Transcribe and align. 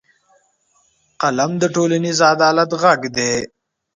قلم 1.21 1.51
د 1.61 1.63
ټولنیز 1.75 2.19
عدالت 2.33 2.69
غږ 2.81 3.01
دی 3.15 3.33